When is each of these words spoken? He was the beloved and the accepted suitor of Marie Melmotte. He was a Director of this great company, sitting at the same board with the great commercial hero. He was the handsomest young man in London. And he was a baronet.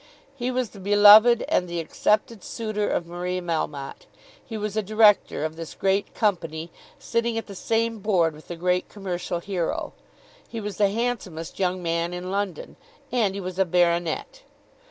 He 0.35 0.49
was 0.49 0.71
the 0.71 0.79
beloved 0.79 1.43
and 1.47 1.67
the 1.69 1.79
accepted 1.79 2.43
suitor 2.43 2.89
of 2.89 3.05
Marie 3.05 3.39
Melmotte. 3.39 4.07
He 4.43 4.57
was 4.57 4.75
a 4.75 4.81
Director 4.81 5.45
of 5.45 5.57
this 5.57 5.75
great 5.75 6.15
company, 6.15 6.71
sitting 6.97 7.37
at 7.37 7.45
the 7.45 7.53
same 7.53 7.99
board 7.99 8.33
with 8.33 8.47
the 8.47 8.55
great 8.55 8.89
commercial 8.89 9.39
hero. 9.39 9.93
He 10.49 10.59
was 10.59 10.77
the 10.77 10.89
handsomest 10.89 11.59
young 11.59 11.83
man 11.83 12.15
in 12.15 12.31
London. 12.31 12.77
And 13.11 13.35
he 13.35 13.41
was 13.41 13.59
a 13.59 13.63
baronet. 13.65 14.41